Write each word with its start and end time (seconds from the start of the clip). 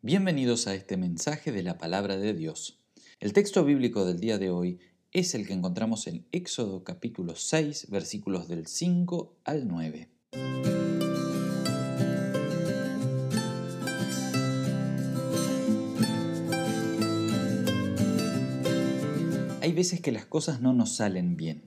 Bienvenidos 0.00 0.68
a 0.68 0.76
este 0.76 0.96
mensaje 0.96 1.50
de 1.50 1.64
la 1.64 1.76
palabra 1.76 2.16
de 2.16 2.32
Dios. 2.32 2.78
El 3.18 3.32
texto 3.32 3.64
bíblico 3.64 4.04
del 4.04 4.20
día 4.20 4.38
de 4.38 4.48
hoy 4.48 4.78
es 5.10 5.34
el 5.34 5.44
que 5.44 5.54
encontramos 5.54 6.06
en 6.06 6.24
Éxodo 6.30 6.84
capítulo 6.84 7.34
6 7.34 7.90
versículos 7.90 8.46
del 8.46 8.68
5 8.68 9.40
al 9.42 9.66
9. 9.66 10.08
Hay 19.60 19.72
veces 19.72 20.00
que 20.00 20.12
las 20.12 20.26
cosas 20.26 20.60
no 20.60 20.72
nos 20.72 20.94
salen 20.94 21.36
bien, 21.36 21.64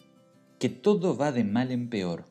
que 0.58 0.70
todo 0.70 1.18
va 1.18 1.34
de 1.34 1.44
mal 1.44 1.70
en 1.70 1.90
peor. 1.90 2.30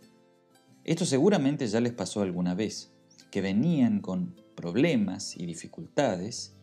Esto 0.84 1.04
seguramente 1.04 1.66
ya 1.66 1.80
les 1.82 1.92
pasó 1.92 2.22
alguna 2.22 2.54
vez, 2.54 2.90
que 3.30 3.40
venían 3.40 4.00
con 4.00 4.34
problemas 4.54 5.36
y 5.36 5.46
dificultades 5.46 6.54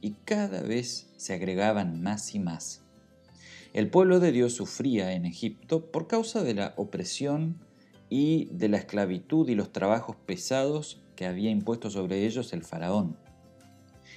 y 0.00 0.12
cada 0.24 0.62
vez 0.62 1.10
se 1.16 1.34
agregaban 1.34 2.02
más 2.02 2.34
y 2.34 2.38
más. 2.38 2.82
El 3.72 3.88
pueblo 3.88 4.20
de 4.20 4.32
Dios 4.32 4.54
sufría 4.54 5.12
en 5.12 5.24
Egipto 5.24 5.90
por 5.90 6.06
causa 6.06 6.42
de 6.42 6.54
la 6.54 6.74
opresión 6.76 7.58
y 8.10 8.46
de 8.52 8.68
la 8.68 8.76
esclavitud 8.76 9.48
y 9.48 9.54
los 9.54 9.72
trabajos 9.72 10.16
pesados 10.16 11.00
que 11.16 11.26
había 11.26 11.50
impuesto 11.50 11.88
sobre 11.88 12.26
ellos 12.26 12.52
el 12.52 12.64
faraón. 12.64 13.16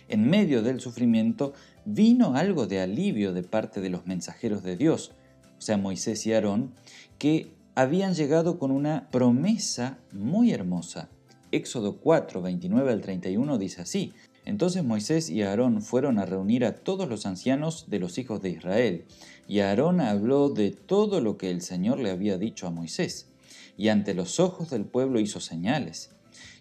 En 0.07 0.29
medio 0.29 0.61
del 0.61 0.81
sufrimiento 0.81 1.53
vino 1.85 2.35
algo 2.35 2.67
de 2.67 2.81
alivio 2.81 3.33
de 3.33 3.43
parte 3.43 3.79
de 3.79 3.89
los 3.89 4.05
mensajeros 4.05 4.63
de 4.63 4.75
Dios, 4.75 5.13
o 5.57 5.61
sea, 5.61 5.77
Moisés 5.77 6.25
y 6.25 6.33
Aarón, 6.33 6.73
que 7.17 7.53
habían 7.75 8.13
llegado 8.13 8.59
con 8.59 8.71
una 8.71 9.09
promesa 9.09 9.99
muy 10.11 10.51
hermosa. 10.51 11.09
Éxodo 11.51 11.97
4, 11.97 12.41
29 12.41 12.91
al 12.91 13.01
31 13.01 13.57
dice 13.57 13.81
así, 13.81 14.13
entonces 14.45 14.83
Moisés 14.83 15.29
y 15.29 15.41
Aarón 15.41 15.81
fueron 15.81 16.19
a 16.19 16.25
reunir 16.25 16.65
a 16.65 16.75
todos 16.75 17.09
los 17.09 17.25
ancianos 17.25 17.89
de 17.89 17.99
los 17.99 18.17
hijos 18.17 18.41
de 18.41 18.51
Israel, 18.51 19.05
y 19.47 19.59
Aarón 19.59 20.01
habló 20.01 20.49
de 20.49 20.71
todo 20.71 21.21
lo 21.21 21.37
que 21.37 21.49
el 21.49 21.61
Señor 21.61 21.99
le 21.99 22.11
había 22.11 22.37
dicho 22.37 22.67
a 22.67 22.71
Moisés, 22.71 23.29
y 23.77 23.89
ante 23.89 24.13
los 24.13 24.39
ojos 24.39 24.69
del 24.69 24.85
pueblo 24.85 25.19
hizo 25.19 25.39
señales. 25.39 26.11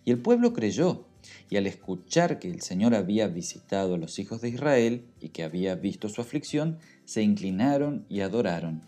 Y 0.04 0.10
el 0.10 0.18
pueblo 0.18 0.52
creyó, 0.52 1.06
y 1.50 1.56
al 1.56 1.66
escuchar 1.66 2.38
que 2.38 2.50
el 2.50 2.60
Señor 2.60 2.94
había 2.94 3.28
visitado 3.28 3.94
a 3.94 3.98
los 3.98 4.18
hijos 4.18 4.40
de 4.40 4.48
Israel 4.48 5.06
y 5.20 5.30
que 5.30 5.44
había 5.44 5.74
visto 5.74 6.08
su 6.08 6.20
aflicción, 6.20 6.78
se 7.04 7.22
inclinaron 7.22 8.06
y 8.08 8.20
adoraron. 8.20 8.82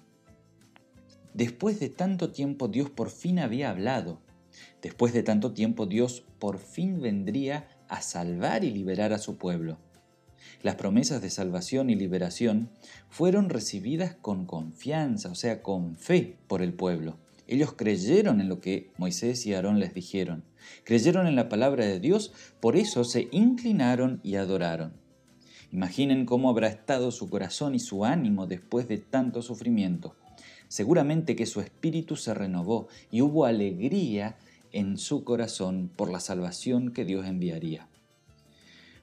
Después 1.34 1.80
de 1.80 1.90
tanto 1.90 2.30
tiempo 2.30 2.68
Dios 2.68 2.88
por 2.88 3.10
fin 3.10 3.38
había 3.38 3.70
hablado. 3.70 4.20
Después 4.82 5.12
de 5.12 5.22
tanto 5.22 5.52
tiempo 5.52 5.86
Dios 5.86 6.24
por 6.38 6.58
fin 6.58 7.00
vendría 7.00 7.68
a 7.88 8.02
salvar 8.02 8.64
y 8.64 8.70
liberar 8.70 9.12
a 9.12 9.18
su 9.18 9.36
pueblo. 9.36 9.78
Las 10.62 10.76
promesas 10.76 11.22
de 11.22 11.30
salvación 11.30 11.90
y 11.90 11.94
liberación 11.94 12.70
fueron 13.08 13.50
recibidas 13.50 14.16
con 14.16 14.46
confianza, 14.46 15.30
o 15.30 15.34
sea, 15.34 15.62
con 15.62 15.96
fe 15.96 16.36
por 16.46 16.62
el 16.62 16.72
pueblo. 16.72 17.16
Ellos 17.46 17.74
creyeron 17.74 18.40
en 18.40 18.48
lo 18.48 18.60
que 18.60 18.90
Moisés 18.96 19.46
y 19.46 19.54
Aarón 19.54 19.78
les 19.78 19.94
dijeron, 19.94 20.44
creyeron 20.84 21.26
en 21.26 21.36
la 21.36 21.48
palabra 21.48 21.84
de 21.84 22.00
Dios, 22.00 22.32
por 22.60 22.76
eso 22.76 23.04
se 23.04 23.28
inclinaron 23.30 24.20
y 24.24 24.34
adoraron. 24.34 24.94
Imaginen 25.70 26.26
cómo 26.26 26.48
habrá 26.48 26.68
estado 26.68 27.10
su 27.10 27.28
corazón 27.28 27.74
y 27.74 27.78
su 27.78 28.04
ánimo 28.04 28.46
después 28.46 28.88
de 28.88 28.98
tanto 28.98 29.42
sufrimiento. 29.42 30.16
Seguramente 30.68 31.36
que 31.36 31.46
su 31.46 31.60
espíritu 31.60 32.16
se 32.16 32.34
renovó 32.34 32.88
y 33.10 33.22
hubo 33.22 33.44
alegría 33.44 34.36
en 34.76 34.98
su 34.98 35.24
corazón 35.24 35.90
por 35.96 36.12
la 36.12 36.20
salvación 36.20 36.92
que 36.92 37.06
Dios 37.06 37.24
enviaría. 37.24 37.88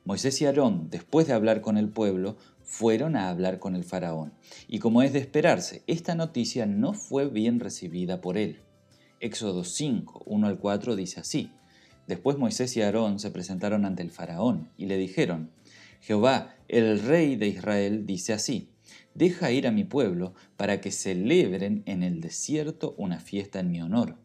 Moisés 0.06 0.40
y 0.40 0.46
Aarón, 0.46 0.92
después 0.92 1.26
de 1.26 1.34
hablar 1.34 1.62
con 1.62 1.80
el 1.80 1.90
pueblo, 1.90 2.38
fueron 2.62 3.16
a 3.16 3.30
hablar 3.30 3.58
con 3.58 3.76
el 3.76 3.84
faraón. 3.84 4.34
Y 4.68 4.78
como 4.78 5.02
es 5.02 5.14
de 5.14 5.20
esperarse, 5.20 5.82
esta 5.88 6.14
noticia 6.14 6.68
no 6.68 6.94
fue 6.94 7.28
bien 7.28 7.60
recibida 7.60 8.22
por 8.22 8.38
él. 8.38 8.60
Éxodo 9.20 9.64
5, 9.64 10.22
1 10.28 10.48
al 10.48 10.60
4 10.60 10.96
dice 10.96 11.22
así. 11.22 11.50
Después 12.06 12.38
Moisés 12.38 12.78
y 12.78 12.84
Aarón 12.84 13.18
se 13.18 13.32
presentaron 13.32 13.84
ante 13.84 14.04
el 14.04 14.12
faraón 14.12 14.70
y 14.78 14.86
le 14.86 14.98
dijeron, 14.98 15.50
Jehová, 16.02 16.54
el 16.68 17.00
rey 17.00 17.36
de 17.36 17.48
Israel, 17.48 18.06
dice 18.06 18.34
así, 18.34 18.70
deja 19.16 19.50
ir 19.50 19.66
a 19.66 19.72
mi 19.72 19.86
pueblo 19.86 20.36
para 20.56 20.82
que 20.82 20.92
celebren 20.92 21.82
en 21.88 22.04
el 22.04 22.22
desierto 22.22 22.94
una 23.00 23.20
fiesta 23.20 23.60
en 23.60 23.72
mi 23.72 23.82
honor. 23.82 24.18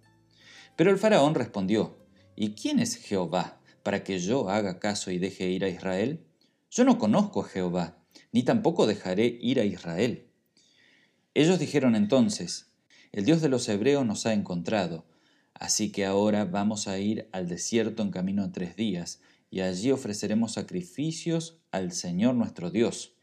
Pero 0.78 0.92
el 0.92 0.98
faraón 0.98 1.34
respondió, 1.34 1.98
¿y 2.36 2.50
quién 2.50 2.78
es 2.78 2.94
Jehová 2.94 3.60
para 3.82 4.04
que 4.04 4.20
yo 4.20 4.48
haga 4.48 4.78
caso 4.78 5.10
y 5.10 5.18
deje 5.18 5.48
ir 5.48 5.64
a 5.64 5.68
Israel? 5.68 6.24
Yo 6.70 6.84
no 6.84 6.98
conozco 6.98 7.40
a 7.40 7.48
Jehová, 7.48 7.98
ni 8.30 8.44
tampoco 8.44 8.86
dejaré 8.86 9.38
ir 9.40 9.58
a 9.58 9.64
Israel. 9.64 10.28
Ellos 11.34 11.58
dijeron 11.58 11.96
entonces, 11.96 12.70
el 13.10 13.24
Dios 13.24 13.42
de 13.42 13.48
los 13.48 13.68
hebreos 13.68 14.06
nos 14.06 14.24
ha 14.24 14.34
encontrado, 14.34 15.04
así 15.52 15.90
que 15.90 16.06
ahora 16.06 16.44
vamos 16.44 16.86
a 16.86 17.00
ir 17.00 17.28
al 17.32 17.48
desierto 17.48 18.04
en 18.04 18.12
camino 18.12 18.46
de 18.46 18.52
tres 18.52 18.76
días, 18.76 19.20
y 19.50 19.62
allí 19.62 19.90
ofreceremos 19.90 20.52
sacrificios 20.52 21.58
al 21.72 21.90
Señor 21.90 22.36
nuestro 22.36 22.70
Dios. 22.70 23.16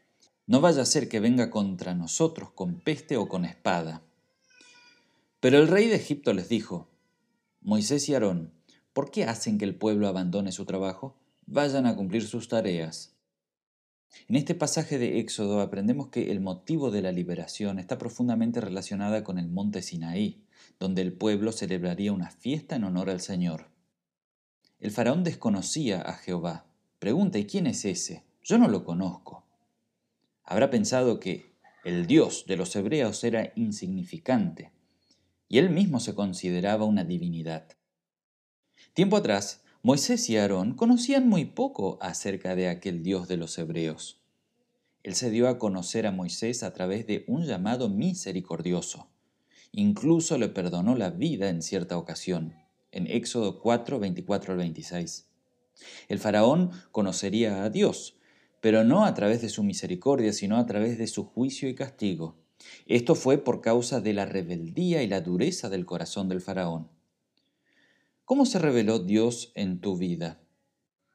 No 0.46 0.60
vaya 0.60 0.82
a 0.82 0.84
ser 0.84 1.08
que 1.08 1.20
venga 1.20 1.48
contra 1.48 1.94
nosotros 1.94 2.50
con 2.50 2.80
peste 2.80 3.16
o 3.16 3.30
con 3.30 3.46
espada. 3.46 4.02
Pero 5.40 5.56
el 5.56 5.68
rey 5.68 5.88
de 5.88 5.96
Egipto 5.96 6.34
les 6.34 6.50
dijo, 6.50 6.90
Moisés 7.66 8.08
y 8.08 8.14
Aarón, 8.14 8.52
¿por 8.92 9.10
qué 9.10 9.24
hacen 9.24 9.58
que 9.58 9.64
el 9.64 9.74
pueblo 9.74 10.06
abandone 10.06 10.52
su 10.52 10.66
trabajo? 10.66 11.16
Vayan 11.46 11.86
a 11.86 11.96
cumplir 11.96 12.24
sus 12.24 12.46
tareas. 12.46 13.16
En 14.28 14.36
este 14.36 14.54
pasaje 14.54 14.98
de 14.98 15.18
Éxodo 15.18 15.60
aprendemos 15.60 16.06
que 16.06 16.30
el 16.30 16.38
motivo 16.38 16.92
de 16.92 17.02
la 17.02 17.10
liberación 17.10 17.80
está 17.80 17.98
profundamente 17.98 18.60
relacionada 18.60 19.24
con 19.24 19.36
el 19.36 19.48
monte 19.48 19.82
Sinaí, 19.82 20.44
donde 20.78 21.02
el 21.02 21.12
pueblo 21.12 21.50
celebraría 21.50 22.12
una 22.12 22.30
fiesta 22.30 22.76
en 22.76 22.84
honor 22.84 23.10
al 23.10 23.20
Señor. 23.20 23.66
El 24.78 24.92
faraón 24.92 25.24
desconocía 25.24 26.02
a 26.02 26.12
Jehová. 26.12 26.66
Pregunta, 27.00 27.40
¿y 27.40 27.46
quién 27.46 27.66
es 27.66 27.84
ese? 27.84 28.22
Yo 28.44 28.58
no 28.58 28.68
lo 28.68 28.84
conozco. 28.84 29.44
Habrá 30.44 30.70
pensado 30.70 31.18
que 31.18 31.56
el 31.84 32.06
Dios 32.06 32.44
de 32.46 32.58
los 32.58 32.76
hebreos 32.76 33.24
era 33.24 33.52
insignificante, 33.56 34.70
y 35.48 35.58
él 35.58 35.70
mismo 35.70 36.00
se 36.00 36.14
consideraba 36.14 36.84
una 36.84 37.04
divinidad. 37.04 37.68
Tiempo 38.94 39.16
atrás, 39.16 39.62
Moisés 39.82 40.28
y 40.30 40.36
Aarón 40.36 40.74
conocían 40.74 41.28
muy 41.28 41.44
poco 41.44 41.98
acerca 42.00 42.56
de 42.56 42.68
aquel 42.68 43.02
Dios 43.02 43.28
de 43.28 43.36
los 43.36 43.56
hebreos. 43.58 44.20
Él 45.02 45.14
se 45.14 45.30
dio 45.30 45.48
a 45.48 45.58
conocer 45.58 46.06
a 46.06 46.10
Moisés 46.10 46.64
a 46.64 46.72
través 46.72 47.06
de 47.06 47.24
un 47.28 47.44
llamado 47.44 47.88
misericordioso. 47.88 49.08
Incluso 49.70 50.38
le 50.38 50.48
perdonó 50.48 50.96
la 50.96 51.10
vida 51.10 51.48
en 51.48 51.62
cierta 51.62 51.96
ocasión, 51.98 52.54
en 52.90 53.06
Éxodo 53.06 53.60
4, 53.60 54.00
24 54.00 54.52
al 54.52 54.58
26. 54.58 55.28
El 56.08 56.18
faraón 56.18 56.70
conocería 56.90 57.62
a 57.62 57.70
Dios, 57.70 58.16
pero 58.60 58.82
no 58.82 59.04
a 59.04 59.14
través 59.14 59.42
de 59.42 59.48
su 59.48 59.62
misericordia, 59.62 60.32
sino 60.32 60.56
a 60.56 60.66
través 60.66 60.98
de 60.98 61.06
su 61.06 61.24
juicio 61.24 61.68
y 61.68 61.74
castigo. 61.74 62.36
Esto 62.86 63.14
fue 63.14 63.38
por 63.38 63.60
causa 63.60 64.00
de 64.00 64.12
la 64.12 64.26
rebeldía 64.26 65.02
y 65.02 65.08
la 65.08 65.20
dureza 65.20 65.68
del 65.68 65.86
corazón 65.86 66.28
del 66.28 66.40
faraón. 66.40 66.88
¿Cómo 68.24 68.46
se 68.46 68.58
reveló 68.58 68.98
Dios 68.98 69.52
en 69.54 69.80
tu 69.80 69.96
vida? 69.96 70.40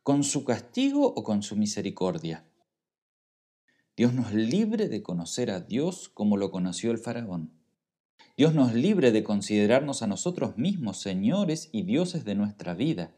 ¿Con 0.03 0.23
su 0.23 0.45
castigo 0.45 1.07
o 1.07 1.23
con 1.23 1.43
su 1.43 1.55
misericordia? 1.55 2.45
Dios 3.97 4.13
nos 4.13 4.33
libre 4.33 4.87
de 4.87 5.03
conocer 5.03 5.51
a 5.51 5.59
Dios 5.59 6.09
como 6.09 6.37
lo 6.37 6.51
conoció 6.51 6.91
el 6.91 6.97
faraón. 6.97 7.51
Dios 8.37 8.53
nos 8.53 8.73
libre 8.73 9.11
de 9.11 9.23
considerarnos 9.23 10.01
a 10.01 10.07
nosotros 10.07 10.57
mismos 10.57 11.01
señores 11.01 11.69
y 11.71 11.83
dioses 11.83 12.23
de 12.25 12.35
nuestra 12.35 12.73
vida 12.73 13.11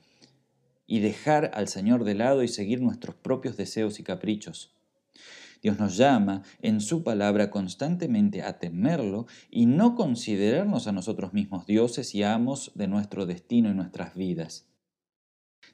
y 0.87 0.99
dejar 0.99 1.51
al 1.53 1.67
Señor 1.67 2.03
de 2.03 2.15
lado 2.15 2.43
y 2.43 2.47
seguir 2.47 2.81
nuestros 2.81 3.15
propios 3.15 3.55
deseos 3.55 3.99
y 3.99 4.03
caprichos. 4.03 4.73
Dios 5.63 5.79
nos 5.79 5.95
llama 5.95 6.43
en 6.61 6.81
su 6.81 7.03
palabra 7.03 7.49
constantemente 7.49 8.41
a 8.41 8.59
temerlo 8.59 9.27
y 9.49 9.65
no 9.65 9.95
considerarnos 9.95 10.87
a 10.87 10.91
nosotros 10.91 11.31
mismos 11.31 11.65
dioses 11.65 12.13
y 12.13 12.21
amos 12.21 12.73
de 12.75 12.87
nuestro 12.87 13.25
destino 13.25 13.71
y 13.71 13.73
nuestras 13.73 14.13
vidas. 14.13 14.67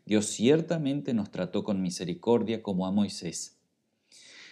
Dios 0.06 0.27
ciertamente 0.27 1.15
nos 1.15 1.31
trató 1.31 1.63
con 1.63 1.81
misericordia 1.81 2.62
como 2.62 2.86
a 2.86 2.91
Moisés. 2.91 3.57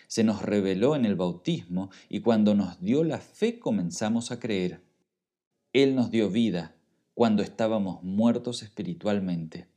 Se 0.07 0.23
nos 0.23 0.41
reveló 0.41 0.95
en 0.95 1.05
el 1.05 1.15
bautismo 1.15 1.91
y 2.09 2.21
cuando 2.21 2.55
nos 2.55 2.81
dio 2.81 3.03
la 3.03 3.19
fe 3.19 3.59
comenzamos 3.59 4.31
a 4.31 4.39
creer. 4.39 4.81
Él 5.71 5.93
nos 5.93 6.09
dio 6.09 6.31
vida 6.31 6.75
cuando 7.13 7.43
estábamos 7.43 8.01
muertos 8.01 8.63
espiritualmente. 8.63 9.67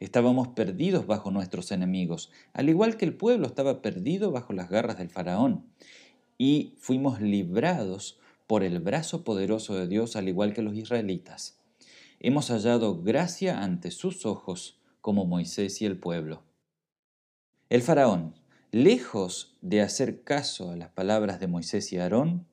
Estábamos 0.00 0.48
perdidos 0.48 1.06
bajo 1.06 1.30
nuestros 1.30 1.70
enemigos, 1.72 2.30
al 2.54 2.70
igual 2.70 2.96
que 2.96 3.04
el 3.04 3.14
pueblo 3.14 3.46
estaba 3.46 3.82
perdido 3.82 4.32
bajo 4.32 4.54
las 4.54 4.70
garras 4.70 4.96
del 4.96 5.10
faraón. 5.10 5.66
Y 6.38 6.74
fuimos 6.78 7.20
librados 7.20 8.18
por 8.46 8.64
el 8.64 8.80
brazo 8.80 9.24
poderoso 9.24 9.74
de 9.74 9.86
Dios, 9.86 10.16
al 10.16 10.28
igual 10.28 10.54
que 10.54 10.62
los 10.62 10.74
israelitas. 10.74 11.60
Hemos 12.18 12.50
hallado 12.50 13.02
gracia 13.02 13.62
ante 13.62 13.90
sus 13.90 14.24
ojos 14.24 14.80
como 15.02 15.26
Moisés 15.26 15.82
y 15.82 15.86
el 15.86 15.98
pueblo. 15.98 16.42
El 17.68 17.82
faraón, 17.82 18.34
lejos 18.72 19.58
de 19.60 19.82
hacer 19.82 20.24
caso 20.24 20.70
a 20.70 20.76
las 20.76 20.90
palabras 20.90 21.40
de 21.40 21.46
Moisés 21.46 21.92
y 21.92 21.98
Aarón, 21.98 22.46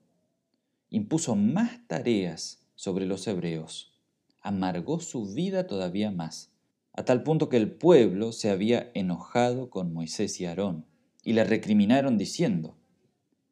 impuso 0.89 1.35
más 1.35 1.79
tareas 1.88 2.67
sobre 2.75 3.05
los 3.05 3.25
hebreos, 3.25 3.93
amargó 4.41 5.00
su 5.00 5.33
vida 5.33 5.65
todavía 5.65 6.11
más, 6.11 6.51
a 6.97 7.05
tal 7.05 7.21
punto 7.21 7.47
que 7.47 7.57
el 7.57 7.69
pueblo 7.71 8.31
se 8.31 8.49
había 8.49 8.89
enojado 8.95 9.69
con 9.69 9.94
Moisés 9.94 10.41
y 10.41 10.45
Aarón, 10.45 10.88
y 11.23 11.33
le 11.33 11.44
recriminaron 11.44 12.17
diciendo, 12.17 12.75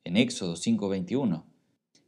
en 0.04 0.18
Éxodo 0.18 0.56
5:21, 0.56 1.46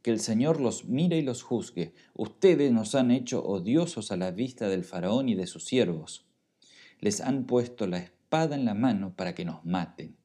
que 0.02 0.10
el 0.10 0.18
Señor 0.18 0.60
los 0.60 0.86
mire 0.86 1.16
y 1.16 1.22
los 1.22 1.44
juzgue, 1.44 1.94
ustedes 2.14 2.72
nos 2.72 2.96
han 2.96 3.12
hecho 3.12 3.44
odiosos 3.46 4.10
a 4.10 4.16
la 4.16 4.32
vista 4.32 4.68
del 4.68 4.82
faraón 4.82 5.28
y 5.28 5.36
de 5.36 5.46
sus 5.46 5.64
siervos, 5.64 6.26
les 6.98 7.20
han 7.20 7.44
puesto 7.44 7.86
la 7.86 7.98
espada 7.98 8.56
en 8.56 8.64
la 8.64 8.74
mano 8.74 9.14
para 9.14 9.36
que 9.36 9.44
nos 9.44 9.64
maten. 9.64 10.16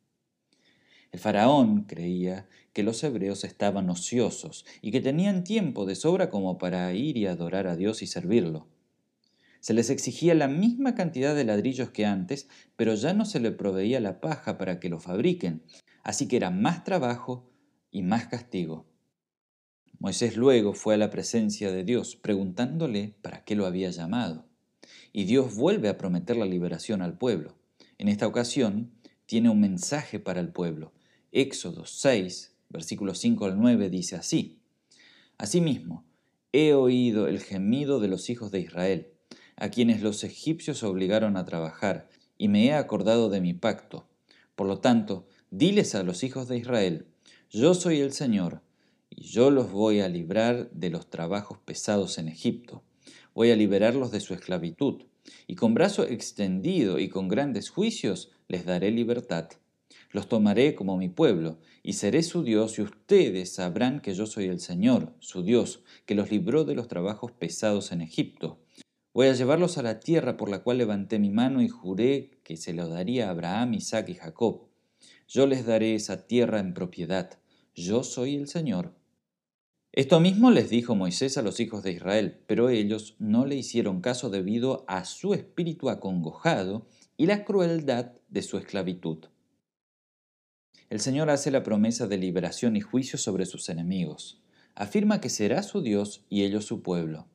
El 1.11 1.19
faraón 1.19 1.83
creía 1.83 2.49
que 2.73 2.81
los 2.81 3.03
hebreos 3.03 3.43
estaban 3.43 3.87
ociosos 3.91 4.65
y 4.81 4.89
que 4.89 4.99
tenían 4.99 5.43
tiempo 5.43 5.85
de 5.85 5.93
sobra 5.93 6.31
como 6.31 6.57
para 6.57 6.91
ir 6.95 7.17
y 7.17 7.27
adorar 7.27 7.67
a 7.67 7.75
Dios 7.75 8.01
y 8.01 8.07
servirlo. 8.07 8.72
Se 9.63 9.73
les 9.73 9.89
exigía 9.89 10.35
la 10.35 10.49
misma 10.49 10.93
cantidad 10.93 11.33
de 11.33 11.45
ladrillos 11.45 11.91
que 11.91 12.05
antes, 12.05 12.49
pero 12.75 12.95
ya 12.95 13.13
no 13.13 13.23
se 13.23 13.39
le 13.39 13.53
proveía 13.53 14.01
la 14.01 14.19
paja 14.19 14.57
para 14.57 14.81
que 14.81 14.89
lo 14.89 14.99
fabriquen, 14.99 15.63
así 16.03 16.27
que 16.27 16.35
era 16.35 16.51
más 16.51 16.83
trabajo 16.83 17.49
y 17.89 18.01
más 18.01 18.27
castigo. 18.27 18.85
Moisés 19.99 20.35
luego 20.35 20.73
fue 20.73 20.95
a 20.95 20.97
la 20.97 21.09
presencia 21.09 21.71
de 21.71 21.85
Dios, 21.85 22.17
preguntándole 22.17 23.15
para 23.21 23.45
qué 23.45 23.55
lo 23.55 23.65
había 23.65 23.89
llamado. 23.89 24.49
Y 25.13 25.23
Dios 25.23 25.55
vuelve 25.55 25.87
a 25.87 25.97
prometer 25.97 26.35
la 26.35 26.45
liberación 26.45 27.01
al 27.01 27.17
pueblo. 27.17 27.55
En 27.97 28.09
esta 28.09 28.27
ocasión, 28.27 28.91
tiene 29.25 29.49
un 29.49 29.61
mensaje 29.61 30.19
para 30.19 30.41
el 30.41 30.49
pueblo. 30.49 30.91
Éxodo 31.31 31.85
6, 31.85 32.53
versículos 32.67 33.19
5 33.19 33.45
al 33.45 33.57
9 33.57 33.89
dice 33.89 34.17
así. 34.17 34.59
Asimismo, 35.37 36.03
he 36.51 36.73
oído 36.73 37.29
el 37.29 37.39
gemido 37.39 38.01
de 38.01 38.09
los 38.09 38.29
hijos 38.29 38.51
de 38.51 38.59
Israel, 38.59 39.12
a 39.55 39.69
quienes 39.69 40.01
los 40.01 40.23
egipcios 40.23 40.83
obligaron 40.83 41.37
a 41.37 41.45
trabajar, 41.45 42.09
y 42.37 42.47
me 42.47 42.65
he 42.65 42.73
acordado 42.73 43.29
de 43.29 43.41
mi 43.41 43.53
pacto. 43.53 44.07
Por 44.55 44.67
lo 44.67 44.79
tanto, 44.79 45.27
diles 45.51 45.95
a 45.95 46.03
los 46.03 46.23
hijos 46.23 46.47
de 46.47 46.57
Israel, 46.57 47.07
yo 47.49 47.73
soy 47.73 47.99
el 47.99 48.13
Señor, 48.13 48.61
y 49.09 49.23
yo 49.23 49.51
los 49.51 49.71
voy 49.71 49.99
a 49.99 50.09
librar 50.09 50.71
de 50.71 50.89
los 50.89 51.09
trabajos 51.09 51.59
pesados 51.59 52.17
en 52.17 52.27
Egipto. 52.27 52.83
Voy 53.35 53.51
a 53.51 53.55
liberarlos 53.55 54.11
de 54.11 54.19
su 54.19 54.33
esclavitud, 54.33 55.03
y 55.47 55.55
con 55.55 55.73
brazo 55.73 56.03
extendido 56.03 56.99
y 56.99 57.09
con 57.09 57.27
grandes 57.27 57.69
juicios 57.69 58.31
les 58.47 58.65
daré 58.65 58.91
libertad. 58.91 59.49
Los 60.11 60.27
tomaré 60.27 60.75
como 60.75 60.97
mi 60.97 61.09
pueblo, 61.09 61.59
y 61.81 61.93
seré 61.93 62.23
su 62.23 62.43
Dios, 62.43 62.77
y 62.77 62.83
ustedes 62.83 63.53
sabrán 63.53 63.99
que 63.99 64.13
yo 64.13 64.25
soy 64.25 64.45
el 64.45 64.59
Señor, 64.59 65.13
su 65.19 65.43
Dios, 65.43 65.83
que 66.05 66.15
los 66.15 66.29
libró 66.29 66.65
de 66.65 66.75
los 66.75 66.87
trabajos 66.87 67.31
pesados 67.31 67.91
en 67.91 68.01
Egipto. 68.01 68.59
Voy 69.13 69.27
a 69.27 69.33
llevarlos 69.33 69.77
a 69.77 69.83
la 69.83 69.99
tierra 69.99 70.37
por 70.37 70.49
la 70.49 70.63
cual 70.63 70.79
levanté 70.79 71.19
mi 71.19 71.29
mano 71.29 71.61
y 71.61 71.69
juré 71.69 72.39
que 72.43 72.57
se 72.57 72.73
lo 72.73 72.87
daría 72.87 73.27
a 73.27 73.31
Abraham, 73.31 73.75
Isaac 73.75 74.09
y 74.09 74.15
Jacob. 74.15 74.67
Yo 75.27 75.47
les 75.47 75.65
daré 75.65 75.95
esa 75.95 76.25
tierra 76.25 76.59
en 76.59 76.73
propiedad. 76.73 77.39
Yo 77.75 78.03
soy 78.03 78.35
el 78.35 78.47
Señor. 78.47 78.95
Esto 79.91 80.19
mismo 80.19 80.49
les 80.49 80.69
dijo 80.69 80.95
Moisés 80.95 81.37
a 81.37 81.43
los 81.43 81.59
hijos 81.59 81.83
de 81.83 81.91
Israel, 81.91 82.41
pero 82.47 82.69
ellos 82.69 83.15
no 83.19 83.45
le 83.45 83.55
hicieron 83.55 84.01
caso 84.01 84.29
debido 84.29 84.85
a 84.87 85.05
su 85.05 85.33
espíritu 85.33 85.89
acongojado 85.89 86.87
y 87.15 87.27
la 87.27 87.45
crueldad 87.45 88.13
de 88.29 88.41
su 88.41 88.57
esclavitud 88.57 89.27
el 90.93 90.99
Señor 90.99 91.31
hace 91.31 91.49
la 91.49 91.63
promesa 91.63 92.05
de 92.05 92.19
liberación 92.19 92.75
y 92.75 92.81
juicio 92.81 93.17
sobre 93.17 93.47
sus 93.47 93.67
enemigos. 93.69 94.43
Afirma 94.75 95.21
que 95.21 95.29
será 95.29 95.63
su 95.63 95.81
Dios 95.81 96.23
y 96.29 96.43
ellos 96.43 96.65
su 96.65 96.83
pueblo, 96.83 97.25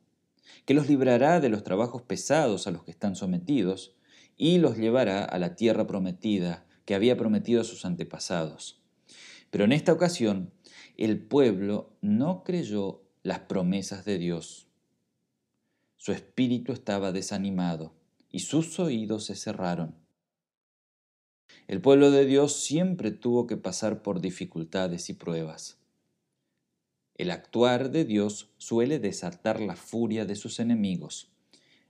que 0.69 0.75
los 0.75 0.87
librará 0.87 1.41
de 1.41 1.49
los 1.49 1.65
trabajos 1.65 2.03
pesados 2.03 2.67
a 2.67 2.71
los 2.71 2.85
que 2.85 2.91
están 2.91 3.17
sometidos 3.17 3.97
y 4.37 4.59
los 4.59 4.77
llevará 4.77 5.25
a 5.25 5.39
la 5.39 5.57
tierra 5.57 5.87
prometida 5.87 6.67
que 6.85 6.95
había 6.95 7.17
prometido 7.17 7.63
a 7.63 7.65
sus 7.65 7.87
antepasados. 7.87 8.83
Pero 9.49 9.65
en 9.65 9.73
esta 9.73 9.95
ocasión, 9.95 10.53
el 10.99 11.27
pueblo 11.27 11.97
no 12.03 12.45
creyó 12.45 13.01
las 13.23 13.39
promesas 13.39 14.05
de 14.05 14.19
Dios. 14.19 14.69
Su 15.97 16.13
espíritu 16.13 16.73
estaba 16.73 17.13
desanimado 17.13 17.95
y 18.31 18.41
sus 18.41 18.79
oídos 18.79 19.25
se 19.25 19.37
cerraron. 19.37 19.95
El 21.67 21.81
pueblo 21.81 22.11
de 22.11 22.27
Dios 22.27 22.63
siempre 22.63 23.11
tuvo 23.11 23.47
que 23.47 23.57
pasar 23.57 24.03
por 24.03 24.21
dificultades 24.21 25.09
y 25.09 25.15
pruebas. 25.15 25.78
El 27.19 27.33
actuar 27.33 27.91
de 27.91 28.05
Dios 28.05 28.53
suele 28.59 29.01
desatar 29.01 29.61
la 29.61 29.75
furia 29.75 30.25
de 30.25 30.37
sus 30.37 30.61
enemigos. 30.61 31.33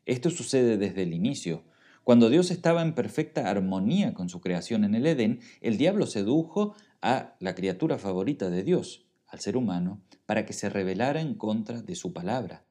Esto 0.06 0.30
sucede 0.30 0.78
desde 0.78 1.02
el 1.02 1.12
inicio. 1.12 1.64
Cuando 2.02 2.30
Dios 2.30 2.50
estaba 2.50 2.80
en 2.80 2.94
perfecta 2.94 3.50
armonía 3.50 4.14
con 4.14 4.30
su 4.30 4.40
creación 4.40 4.84
en 4.84 4.94
el 4.94 5.06
Edén, 5.06 5.40
el 5.60 5.76
diablo 5.76 6.06
sedujo 6.06 6.74
a 7.02 7.36
la 7.40 7.54
criatura 7.54 7.98
favorita 7.98 8.48
de 8.48 8.64
Dios, 8.64 9.04
al 9.26 9.40
ser 9.40 9.58
humano, 9.58 10.00
para 10.24 10.46
que 10.46 10.54
se 10.54 10.70
rebelara 10.70 11.20
en 11.20 11.34
contra 11.34 11.82
de 11.82 11.94
su 11.94 12.14
palabra. 12.14 12.64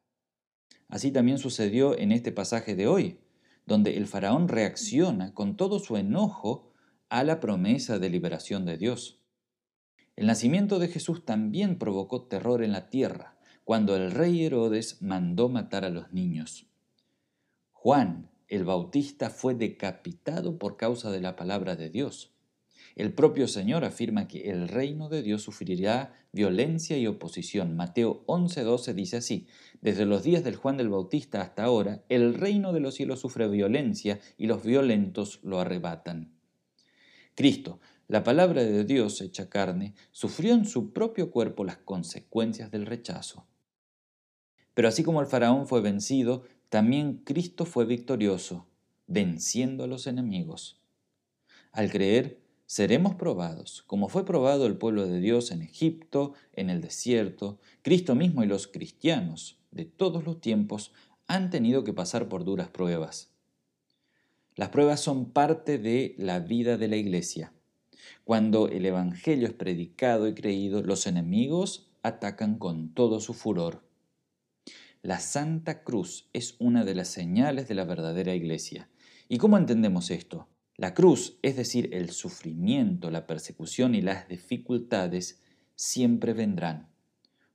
Así 0.87 1.11
también 1.11 1.37
sucedió 1.37 1.95
en 1.95 2.11
este 2.11 2.31
pasaje 2.31 2.75
de 2.75 2.87
hoy, 2.87 3.19
donde 3.67 3.97
el 3.97 4.07
faraón 4.07 4.47
reacciona 4.47 5.31
con 5.35 5.57
todo 5.57 5.77
su 5.77 5.95
enojo 5.95 6.73
a 7.09 7.23
la 7.23 7.39
promesa 7.39 7.99
de 7.99 8.09
liberación 8.09 8.65
de 8.65 8.77
Dios. 8.77 9.16
El 10.17 10.25
nacimiento 10.25 10.79
de 10.79 10.87
Jesús 10.87 11.25
también 11.25 11.77
provocó 11.77 12.23
terror 12.23 12.63
en 12.63 12.71
la 12.71 12.89
tierra, 12.89 13.37
cuando 13.63 13.95
el 13.95 14.09
rey 14.09 14.43
Herodes 14.43 14.99
mandó 14.99 15.47
matar 15.47 15.85
a 15.85 15.91
los 15.91 16.11
niños. 16.11 16.65
Juan, 17.71 18.31
el 18.47 18.65
Bautista, 18.65 19.29
fue 19.29 19.53
decapitado 19.53 20.57
por 20.57 20.75
causa 20.75 21.11
de 21.11 21.21
la 21.21 21.35
palabra 21.35 21.75
de 21.75 21.91
Dios. 21.91 22.33
El 22.95 23.13
propio 23.13 23.47
Señor 23.47 23.85
afirma 23.85 24.27
que 24.27 24.49
el 24.49 24.67
reino 24.69 25.07
de 25.07 25.21
Dios 25.21 25.43
sufrirá 25.43 26.15
violencia 26.31 26.97
y 26.97 27.05
oposición. 27.05 27.75
Mateo 27.75 28.23
11:12 28.25 28.95
dice 28.95 29.17
así, 29.17 29.45
desde 29.81 30.07
los 30.07 30.23
días 30.23 30.43
del 30.43 30.55
Juan 30.55 30.77
del 30.77 30.89
Bautista 30.89 31.41
hasta 31.41 31.63
ahora, 31.63 32.03
el 32.09 32.33
reino 32.33 32.73
de 32.73 32.79
los 32.79 32.95
cielos 32.95 33.19
sufre 33.19 33.47
violencia 33.47 34.19
y 34.35 34.47
los 34.47 34.63
violentos 34.63 35.41
lo 35.43 35.59
arrebatan. 35.59 36.33
Cristo, 37.35 37.79
la 38.07 38.23
palabra 38.23 38.63
de 38.63 38.85
Dios 38.85 39.19
hecha 39.19 39.49
carne, 39.49 39.93
sufrió 40.11 40.53
en 40.53 40.65
su 40.65 40.93
propio 40.93 41.29
cuerpo 41.29 41.65
las 41.65 41.77
consecuencias 41.77 42.71
del 42.71 42.85
rechazo. 42.85 43.45
Pero 44.73 44.87
así 44.87 45.03
como 45.03 45.19
el 45.19 45.27
faraón 45.27 45.67
fue 45.67 45.81
vencido, 45.81 46.43
también 46.69 47.21
Cristo 47.25 47.65
fue 47.65 47.85
victorioso, 47.85 48.67
venciendo 49.07 49.83
a 49.83 49.87
los 49.87 50.07
enemigos. 50.07 50.79
Al 51.71 51.91
creer, 51.91 52.39
seremos 52.65 53.15
probados, 53.15 53.83
como 53.87 54.07
fue 54.07 54.25
probado 54.25 54.65
el 54.67 54.77
pueblo 54.77 55.05
de 55.07 55.19
Dios 55.19 55.51
en 55.51 55.61
Egipto, 55.61 56.33
en 56.53 56.69
el 56.69 56.81
desierto, 56.81 57.59
Cristo 57.81 58.15
mismo 58.15 58.43
y 58.43 58.47
los 58.47 58.67
cristianos 58.67 59.59
de 59.71 59.85
todos 59.85 60.25
los 60.25 60.39
tiempos 60.39 60.93
han 61.27 61.49
tenido 61.49 61.83
que 61.83 61.93
pasar 61.93 62.29
por 62.29 62.45
duras 62.45 62.69
pruebas. 62.69 63.31
Las 64.55 64.69
pruebas 64.69 65.01
son 65.01 65.31
parte 65.31 65.77
de 65.77 66.15
la 66.17 66.39
vida 66.39 66.77
de 66.77 66.87
la 66.87 66.95
iglesia. 66.95 67.53
Cuando 68.23 68.67
el 68.67 68.85
Evangelio 68.85 69.47
es 69.47 69.53
predicado 69.53 70.27
y 70.27 70.33
creído, 70.33 70.81
los 70.83 71.07
enemigos 71.07 71.89
atacan 72.03 72.57
con 72.57 72.93
todo 72.93 73.19
su 73.19 73.33
furor. 73.33 73.83
La 75.01 75.19
Santa 75.19 75.83
Cruz 75.83 76.29
es 76.33 76.55
una 76.59 76.83
de 76.83 76.95
las 76.95 77.07
señales 77.07 77.67
de 77.67 77.75
la 77.75 77.85
verdadera 77.85 78.35
iglesia. 78.35 78.89
¿Y 79.29 79.37
cómo 79.37 79.57
entendemos 79.57 80.11
esto? 80.11 80.47
La 80.75 80.93
cruz, 80.93 81.37
es 81.41 81.55
decir, 81.55 81.89
el 81.93 82.09
sufrimiento, 82.09 83.09
la 83.09 83.25
persecución 83.25 83.95
y 83.95 84.01
las 84.01 84.27
dificultades, 84.27 85.41
siempre 85.75 86.33
vendrán. 86.33 86.89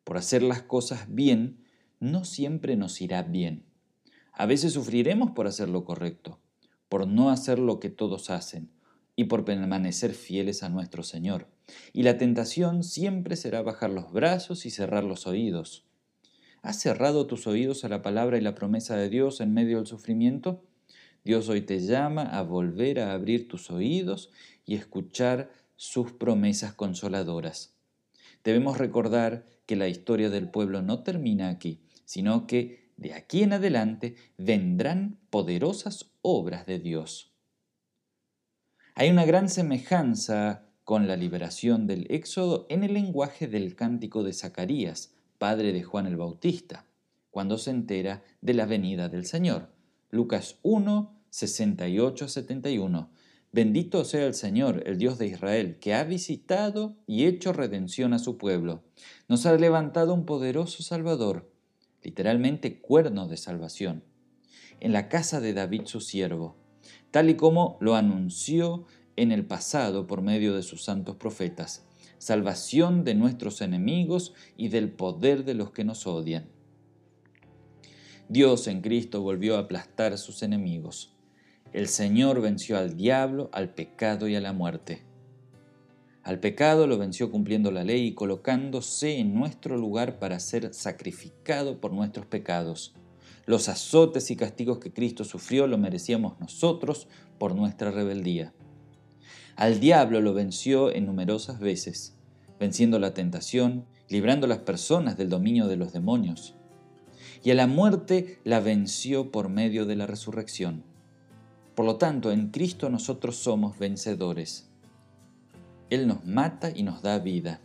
Por 0.04 0.16
hacer 0.16 0.42
las 0.42 0.62
cosas 0.62 1.06
bien, 1.14 1.64
no 2.00 2.24
siempre 2.24 2.76
nos 2.76 3.00
irá 3.00 3.22
bien. 3.22 3.64
A 4.32 4.46
veces 4.46 4.72
sufriremos 4.72 5.32
por 5.32 5.46
hacer 5.46 5.68
lo 5.68 5.84
correcto, 5.84 6.40
por 6.88 7.06
no 7.06 7.30
hacer 7.30 7.58
lo 7.58 7.78
que 7.78 7.90
todos 7.90 8.30
hacen 8.30 8.70
y 9.16 9.24
por 9.24 9.44
permanecer 9.44 10.14
fieles 10.14 10.62
a 10.62 10.68
nuestro 10.68 11.02
Señor. 11.02 11.46
Y 11.92 12.02
la 12.02 12.18
tentación 12.18 12.82
siempre 12.82 13.36
será 13.36 13.62
bajar 13.62 13.90
los 13.90 14.12
brazos 14.12 14.66
y 14.66 14.70
cerrar 14.70 15.04
los 15.04 15.26
oídos. 15.26 15.84
¿Has 16.62 16.80
cerrado 16.80 17.26
tus 17.26 17.46
oídos 17.46 17.84
a 17.84 17.88
la 17.88 18.02
palabra 18.02 18.38
y 18.38 18.40
la 18.40 18.54
promesa 18.54 18.96
de 18.96 19.08
Dios 19.08 19.40
en 19.40 19.52
medio 19.52 19.78
del 19.78 19.86
sufrimiento? 19.86 20.62
Dios 21.24 21.48
hoy 21.48 21.60
te 21.60 21.80
llama 21.80 22.22
a 22.22 22.42
volver 22.42 23.00
a 23.00 23.12
abrir 23.12 23.48
tus 23.48 23.70
oídos 23.70 24.30
y 24.64 24.74
escuchar 24.74 25.50
sus 25.76 26.12
promesas 26.12 26.72
consoladoras. 26.72 27.74
Debemos 28.44 28.78
recordar 28.78 29.44
que 29.66 29.76
la 29.76 29.88
historia 29.88 30.30
del 30.30 30.50
pueblo 30.50 30.82
no 30.82 31.02
termina 31.02 31.48
aquí, 31.48 31.80
sino 32.04 32.46
que 32.46 32.90
de 32.96 33.14
aquí 33.14 33.42
en 33.42 33.52
adelante 33.52 34.16
vendrán 34.36 35.18
poderosas 35.30 36.12
obras 36.22 36.66
de 36.66 36.78
Dios. 36.78 37.31
Hay 38.94 39.08
una 39.08 39.24
gran 39.24 39.48
semejanza 39.48 40.66
con 40.84 41.08
la 41.08 41.16
liberación 41.16 41.86
del 41.86 42.06
Éxodo 42.10 42.66
en 42.68 42.84
el 42.84 42.92
lenguaje 42.92 43.48
del 43.48 43.74
cántico 43.74 44.22
de 44.22 44.34
Zacarías, 44.34 45.14
padre 45.38 45.72
de 45.72 45.82
Juan 45.82 46.06
el 46.06 46.18
Bautista, 46.18 46.84
cuando 47.30 47.56
se 47.56 47.70
entera 47.70 48.22
de 48.42 48.52
la 48.52 48.66
venida 48.66 49.08
del 49.08 49.24
Señor. 49.24 49.70
Lucas 50.10 50.58
1, 50.60 51.10
68-71. 51.30 53.08
Bendito 53.50 54.04
sea 54.04 54.26
el 54.26 54.34
Señor, 54.34 54.82
el 54.84 54.98
Dios 54.98 55.16
de 55.16 55.28
Israel, 55.28 55.78
que 55.80 55.94
ha 55.94 56.04
visitado 56.04 56.98
y 57.06 57.24
hecho 57.24 57.54
redención 57.54 58.12
a 58.12 58.18
su 58.18 58.36
pueblo. 58.36 58.84
Nos 59.26 59.46
ha 59.46 59.56
levantado 59.56 60.12
un 60.12 60.26
poderoso 60.26 60.82
Salvador, 60.82 61.50
literalmente 62.02 62.78
cuerno 62.78 63.26
de 63.26 63.38
salvación, 63.38 64.04
en 64.80 64.92
la 64.92 65.08
casa 65.08 65.40
de 65.40 65.54
David 65.54 65.86
su 65.86 66.02
siervo, 66.02 66.61
tal 67.12 67.30
y 67.30 67.36
como 67.36 67.76
lo 67.80 67.94
anunció 67.94 68.84
en 69.14 69.30
el 69.30 69.44
pasado 69.44 70.08
por 70.08 70.22
medio 70.22 70.56
de 70.56 70.62
sus 70.62 70.82
santos 70.82 71.14
profetas, 71.16 71.84
salvación 72.18 73.04
de 73.04 73.14
nuestros 73.14 73.60
enemigos 73.60 74.34
y 74.56 74.68
del 74.68 74.90
poder 74.90 75.44
de 75.44 75.54
los 75.54 75.70
que 75.70 75.84
nos 75.84 76.06
odian. 76.06 76.48
Dios 78.28 78.66
en 78.66 78.80
Cristo 78.80 79.20
volvió 79.20 79.56
a 79.56 79.60
aplastar 79.60 80.14
a 80.14 80.16
sus 80.16 80.42
enemigos. 80.42 81.14
El 81.72 81.86
Señor 81.86 82.40
venció 82.40 82.78
al 82.78 82.96
diablo, 82.96 83.50
al 83.52 83.74
pecado 83.74 84.26
y 84.26 84.34
a 84.34 84.40
la 84.40 84.54
muerte. 84.54 85.02
Al 86.22 86.40
pecado 86.40 86.86
lo 86.86 86.96
venció 86.96 87.30
cumpliendo 87.30 87.70
la 87.70 87.84
ley 87.84 88.06
y 88.06 88.14
colocándose 88.14 89.18
en 89.18 89.34
nuestro 89.34 89.76
lugar 89.76 90.18
para 90.18 90.40
ser 90.40 90.72
sacrificado 90.72 91.78
por 91.80 91.92
nuestros 91.92 92.24
pecados. 92.26 92.94
Los 93.44 93.68
azotes 93.68 94.30
y 94.30 94.36
castigos 94.36 94.78
que 94.78 94.92
Cristo 94.92 95.24
sufrió 95.24 95.66
lo 95.66 95.78
merecíamos 95.78 96.38
nosotros 96.38 97.08
por 97.38 97.54
nuestra 97.54 97.90
rebeldía. 97.90 98.52
Al 99.56 99.80
diablo 99.80 100.20
lo 100.20 100.32
venció 100.32 100.94
en 100.94 101.06
numerosas 101.06 101.58
veces, 101.58 102.14
venciendo 102.60 102.98
la 102.98 103.14
tentación, 103.14 103.84
librando 104.08 104.46
a 104.46 104.48
las 104.48 104.60
personas 104.60 105.16
del 105.16 105.28
dominio 105.28 105.66
de 105.66 105.76
los 105.76 105.92
demonios. 105.92 106.54
Y 107.42 107.50
a 107.50 107.54
la 107.54 107.66
muerte 107.66 108.38
la 108.44 108.60
venció 108.60 109.32
por 109.32 109.48
medio 109.48 109.86
de 109.86 109.96
la 109.96 110.06
resurrección. 110.06 110.84
Por 111.74 111.86
lo 111.86 111.96
tanto, 111.96 112.30
en 112.30 112.50
Cristo 112.50 112.90
nosotros 112.90 113.36
somos 113.36 113.78
vencedores. 113.78 114.68
Él 115.90 116.06
nos 116.06 116.24
mata 116.24 116.70
y 116.74 116.84
nos 116.84 117.02
da 117.02 117.18
vida. 117.18 117.60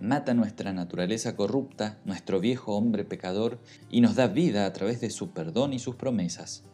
Mata 0.00 0.32
nuestra 0.32 0.72
naturaleza 0.72 1.36
corrupta, 1.36 1.98
nuestro 2.06 2.40
viejo 2.40 2.74
hombre 2.74 3.04
pecador, 3.04 3.58
y 3.90 4.00
nos 4.00 4.16
da 4.16 4.28
vida 4.28 4.64
a 4.64 4.72
través 4.72 5.02
de 5.02 5.10
su 5.10 5.32
perdón 5.32 5.74
y 5.74 5.78
sus 5.78 5.96
promesas. 5.96 6.64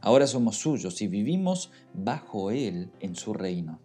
Ahora 0.00 0.26
somos 0.26 0.56
suyos 0.56 1.02
y 1.02 1.08
vivimos 1.08 1.70
bajo 1.92 2.50
Él 2.50 2.90
en 3.00 3.16
su 3.16 3.34
reino. 3.34 3.80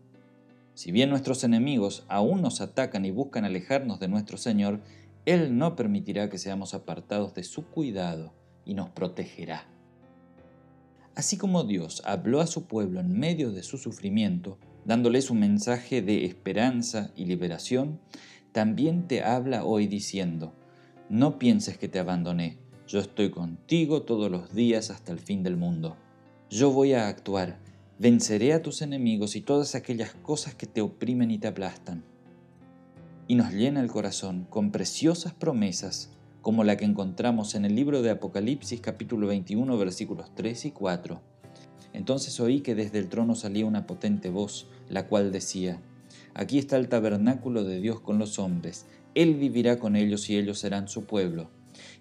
Si 0.75 0.93
bien 0.93 1.09
nuestros 1.09 1.43
enemigos 1.43 2.05
aún 2.07 2.41
nos 2.41 2.61
atacan 2.61 3.03
y 3.03 3.11
buscan 3.11 3.43
alejarnos 3.43 3.99
de 3.99 4.07
nuestro 4.07 4.37
Señor, 4.37 4.79
Él 5.25 5.57
no 5.57 5.75
permitirá 5.75 6.29
que 6.29 6.37
seamos 6.37 6.73
apartados 6.73 7.33
de 7.33 7.43
su 7.43 7.65
cuidado 7.65 8.33
y 8.65 8.75
nos 8.75 8.89
protegerá. 8.89 9.67
Así 11.15 11.37
como 11.37 11.63
Dios 11.63 12.01
habló 12.05 12.39
a 12.39 12.47
su 12.47 12.65
pueblo 12.65 13.01
en 13.01 13.19
medio 13.19 13.51
de 13.51 13.61
su 13.61 13.77
sufrimiento, 13.77 14.57
dándoles 14.85 15.29
un 15.29 15.39
mensaje 15.39 16.01
de 16.01 16.25
esperanza 16.25 17.11
y 17.15 17.25
liberación, 17.25 17.99
también 18.53 19.07
te 19.07 19.23
habla 19.23 19.65
hoy 19.65 19.87
diciendo, 19.87 20.53
no 21.09 21.39
pienses 21.39 21.77
que 21.77 21.89
te 21.89 21.99
abandoné, 21.99 22.57
yo 22.87 22.99
estoy 22.99 23.31
contigo 23.31 24.03
todos 24.03 24.29
los 24.29 24.53
días 24.53 24.91
hasta 24.91 25.11
el 25.11 25.19
fin 25.19 25.41
del 25.41 25.57
mundo. 25.57 25.97
Yo 26.49 26.71
voy 26.71 26.93
a 26.93 27.07
actuar, 27.07 27.57
venceré 27.97 28.53
a 28.53 28.61
tus 28.61 28.83
enemigos 28.83 29.35
y 29.35 29.41
todas 29.41 29.73
aquellas 29.73 30.13
cosas 30.13 30.53
que 30.53 30.67
te 30.67 30.81
oprimen 30.81 31.31
y 31.31 31.39
te 31.39 31.47
aplastan. 31.47 32.03
Y 33.27 33.35
nos 33.35 33.51
llena 33.51 33.81
el 33.81 33.89
corazón 33.89 34.45
con 34.49 34.71
preciosas 34.71 35.33
promesas 35.33 36.11
como 36.43 36.63
la 36.63 36.77
que 36.77 36.85
encontramos 36.85 37.55
en 37.55 37.65
el 37.65 37.73
libro 37.73 38.01
de 38.01 38.11
Apocalipsis 38.11 38.81
capítulo 38.81 39.27
21 39.27 39.77
versículos 39.77 40.29
3 40.35 40.65
y 40.65 40.71
4. 40.71 41.21
Entonces 41.93 42.39
oí 42.39 42.61
que 42.61 42.75
desde 42.75 42.99
el 42.99 43.09
trono 43.09 43.33
salía 43.33 43.65
una 43.65 43.87
potente 43.87 44.29
voz, 44.29 44.67
la 44.89 45.07
cual 45.07 45.31
decía, 45.31 45.81
Aquí 46.35 46.57
está 46.57 46.77
el 46.77 46.89
tabernáculo 46.89 47.63
de 47.63 47.79
Dios 47.79 47.99
con 47.99 48.17
los 48.17 48.39
hombres, 48.39 48.87
Él 49.13 49.35
vivirá 49.35 49.77
con 49.77 49.95
ellos 49.95 50.29
y 50.29 50.37
ellos 50.37 50.57
serán 50.57 50.87
su 50.87 51.05
pueblo, 51.05 51.51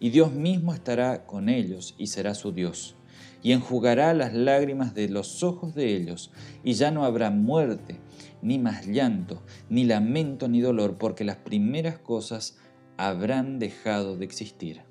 y 0.01 0.11
Dios 0.11 0.33
mismo 0.33 0.73
estará 0.73 1.27
con 1.27 1.49
ellos 1.49 1.95
y 1.99 2.07
será 2.07 2.35
su 2.35 2.53
Dios. 2.53 2.97
Y 3.43 3.53
enjugará 3.53 4.15
las 4.15 4.33
lágrimas 4.33 4.95
de 4.95 5.09
los 5.09 5.43
ojos 5.43 5.75
de 5.75 5.97
ellos, 5.97 6.31
y 6.65 6.75
ya 6.75 6.91
no 6.91 7.05
habrá 7.05 7.31
muerte, 7.31 7.99
ni 8.41 8.59
más 8.59 8.87
llanto, 8.87 9.43
ni 9.69 9.85
lamento, 9.85 10.49
ni 10.49 10.61
dolor, 10.61 10.97
porque 10.97 11.25
las 11.25 11.37
primeras 11.37 11.99
cosas 11.99 12.57
habrán 12.97 13.59
dejado 13.59 14.17
de 14.17 14.25
existir. 14.25 14.83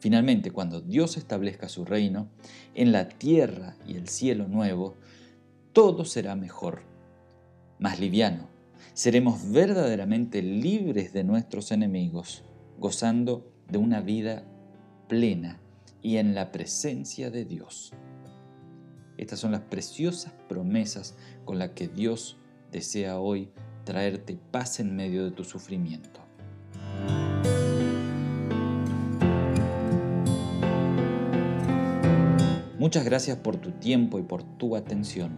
Finalmente, 0.00 0.50
cuando 0.50 0.80
Dios 0.80 1.16
establezca 1.16 1.68
su 1.68 1.84
reino, 1.84 2.28
en 2.74 2.90
la 2.90 3.08
tierra 3.08 3.76
y 3.86 3.94
el 3.94 4.08
cielo 4.08 4.48
nuevo, 4.48 4.96
todo 5.72 6.04
será 6.04 6.34
mejor, 6.34 6.82
más 7.82 7.98
liviano. 7.98 8.48
Seremos 8.94 9.50
verdaderamente 9.50 10.40
libres 10.40 11.12
de 11.12 11.24
nuestros 11.24 11.72
enemigos, 11.72 12.44
gozando 12.78 13.52
de 13.68 13.78
una 13.78 14.00
vida 14.00 14.44
plena 15.08 15.60
y 16.00 16.18
en 16.18 16.34
la 16.36 16.52
presencia 16.52 17.30
de 17.30 17.44
Dios. 17.44 17.92
Estas 19.18 19.40
son 19.40 19.50
las 19.50 19.62
preciosas 19.62 20.32
promesas 20.48 21.16
con 21.44 21.58
las 21.58 21.70
que 21.70 21.88
Dios 21.88 22.38
desea 22.70 23.18
hoy 23.18 23.50
traerte 23.84 24.38
paz 24.52 24.78
en 24.78 24.94
medio 24.94 25.24
de 25.24 25.32
tu 25.32 25.42
sufrimiento. 25.42 26.20
Muchas 32.78 33.04
gracias 33.04 33.38
por 33.38 33.56
tu 33.56 33.72
tiempo 33.72 34.20
y 34.20 34.22
por 34.22 34.44
tu 34.44 34.76
atención. 34.76 35.36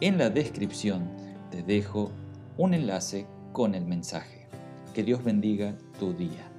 En 0.00 0.18
la 0.18 0.30
descripción 0.30 1.23
te 1.54 1.62
dejo 1.62 2.10
un 2.56 2.74
enlace 2.74 3.28
con 3.52 3.76
el 3.76 3.84
mensaje. 3.84 4.48
Que 4.92 5.04
Dios 5.04 5.22
bendiga 5.22 5.76
tu 6.00 6.12
día. 6.12 6.50